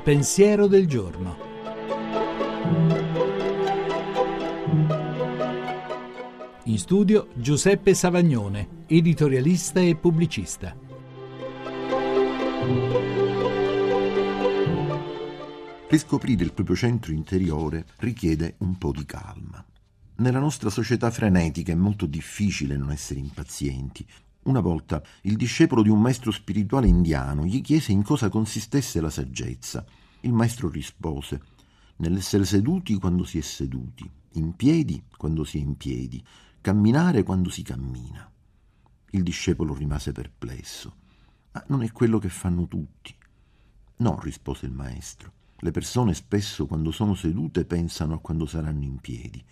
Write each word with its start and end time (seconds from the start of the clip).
pensiero 0.00 0.68
del 0.68 0.86
giorno. 0.86 1.36
In 6.64 6.78
studio 6.78 7.28
Giuseppe 7.34 7.92
Savagnone, 7.92 8.84
editorialista 8.86 9.80
e 9.80 9.96
pubblicista. 9.96 10.76
Riscoprire 15.88 16.44
il 16.44 16.52
proprio 16.52 16.76
centro 16.76 17.12
interiore 17.12 17.86
richiede 17.98 18.54
un 18.58 18.78
po' 18.78 18.92
di 18.92 19.04
calma. 19.04 19.64
Nella 20.18 20.38
nostra 20.38 20.70
società 20.70 21.10
frenetica 21.10 21.72
è 21.72 21.74
molto 21.74 22.06
difficile 22.06 22.76
non 22.76 22.92
essere 22.92 23.18
impazienti. 23.18 24.06
Una 24.44 24.60
volta 24.60 25.02
il 25.22 25.36
discepolo 25.36 25.82
di 25.82 25.88
un 25.88 26.00
maestro 26.00 26.32
spirituale 26.32 26.88
indiano 26.88 27.44
gli 27.44 27.60
chiese 27.60 27.92
in 27.92 28.02
cosa 28.02 28.28
consistesse 28.28 29.00
la 29.00 29.10
saggezza. 29.10 29.84
Il 30.20 30.32
maestro 30.32 30.68
rispose 30.68 31.40
nell'essere 31.96 32.44
seduti 32.44 32.96
quando 32.96 33.22
si 33.22 33.38
è 33.38 33.40
seduti, 33.40 34.08
in 34.32 34.56
piedi 34.56 35.04
quando 35.16 35.44
si 35.44 35.58
è 35.58 35.60
in 35.60 35.76
piedi, 35.76 36.24
camminare 36.60 37.22
quando 37.22 37.50
si 37.50 37.62
cammina. 37.62 38.28
Il 39.10 39.22
discepolo 39.22 39.74
rimase 39.74 40.10
perplesso. 40.10 40.96
Ma 41.52 41.64
non 41.68 41.82
è 41.82 41.92
quello 41.92 42.18
che 42.18 42.28
fanno 42.28 42.66
tutti. 42.66 43.14
No, 43.98 44.18
rispose 44.20 44.66
il 44.66 44.72
maestro. 44.72 45.32
Le 45.58 45.70
persone 45.70 46.14
spesso 46.14 46.66
quando 46.66 46.90
sono 46.90 47.14
sedute 47.14 47.64
pensano 47.64 48.14
a 48.14 48.18
quando 48.18 48.46
saranno 48.46 48.82
in 48.82 48.96
piedi 48.96 49.44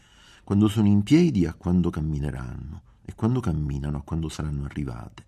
quando 0.51 0.67
sono 0.67 0.89
in 0.89 1.05
piedi 1.05 1.47
a 1.47 1.55
quando 1.55 1.91
cammineranno 1.91 2.83
quando 3.21 3.41
camminano 3.41 3.99
a 3.99 4.01
quando 4.01 4.31
saranno 4.31 4.65
arrivate. 4.65 5.27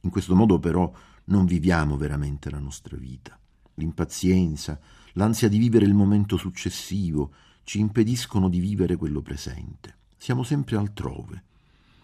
In 0.00 0.10
questo 0.10 0.34
modo 0.34 0.58
però 0.58 0.92
non 1.26 1.46
viviamo 1.46 1.96
veramente 1.96 2.50
la 2.50 2.58
nostra 2.58 2.96
vita. 2.96 3.38
L'impazienza, 3.74 4.80
l'ansia 5.12 5.48
di 5.48 5.58
vivere 5.58 5.84
il 5.84 5.94
momento 5.94 6.36
successivo 6.36 7.32
ci 7.62 7.78
impediscono 7.78 8.48
di 8.48 8.58
vivere 8.58 8.96
quello 8.96 9.20
presente. 9.20 9.94
Siamo 10.16 10.42
sempre 10.42 10.76
altrove. 10.76 11.44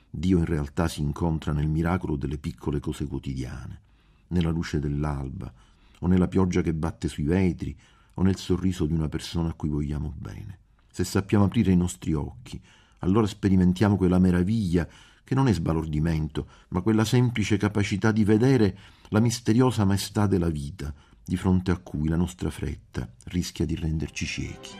Dio 0.08 0.38
in 0.38 0.44
realtà 0.44 0.86
si 0.86 1.00
incontra 1.00 1.50
nel 1.52 1.66
miracolo 1.66 2.14
delle 2.14 2.38
piccole 2.38 2.78
cose 2.78 3.08
quotidiane, 3.08 3.80
nella 4.28 4.50
luce 4.50 4.78
dell'alba, 4.78 5.52
o 5.98 6.06
nella 6.06 6.28
pioggia 6.28 6.62
che 6.62 6.72
batte 6.72 7.08
sui 7.08 7.24
vetri, 7.24 7.76
o 8.14 8.22
nel 8.22 8.36
sorriso 8.36 8.86
di 8.86 8.92
una 8.92 9.08
persona 9.08 9.48
a 9.48 9.54
cui 9.54 9.70
vogliamo 9.70 10.14
bene. 10.16 10.60
Se 10.88 11.02
sappiamo 11.02 11.46
aprire 11.46 11.72
i 11.72 11.76
nostri 11.76 12.12
occhi, 12.12 12.62
allora 13.00 13.26
sperimentiamo 13.26 13.96
quella 13.96 14.20
meraviglia 14.20 14.88
che 15.26 15.34
non 15.34 15.48
è 15.48 15.52
sbalordimento, 15.52 16.46
ma 16.68 16.82
quella 16.82 17.04
semplice 17.04 17.56
capacità 17.56 18.12
di 18.12 18.22
vedere 18.22 18.78
la 19.08 19.18
misteriosa 19.18 19.84
maestà 19.84 20.28
della 20.28 20.48
vita, 20.48 20.94
di 21.24 21.36
fronte 21.36 21.72
a 21.72 21.78
cui 21.78 22.06
la 22.06 22.14
nostra 22.14 22.48
fretta 22.48 23.12
rischia 23.24 23.66
di 23.66 23.74
renderci 23.74 24.24
ciechi. 24.24 24.70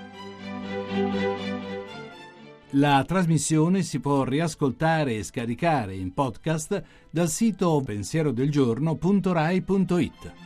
La 2.71 3.05
trasmissione 3.05 3.83
si 3.83 3.99
può 3.99 4.23
riascoltare 4.23 5.17
e 5.17 5.25
scaricare 5.25 5.97
in 5.97 6.15
podcast 6.15 6.81
dal 7.11 7.29
sito 7.29 7.83
pensierodelgiorno.rai.it. 7.85 10.46